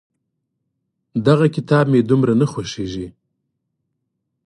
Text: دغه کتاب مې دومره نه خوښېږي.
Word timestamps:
دغه 1.27 1.45
کتاب 1.55 1.85
مې 1.91 1.99
دومره 2.09 2.33
نه 2.41 2.45
خوښېږي. 2.51 3.07